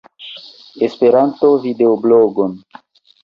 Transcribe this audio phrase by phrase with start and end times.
[0.87, 2.55] Esperanto-videoblogon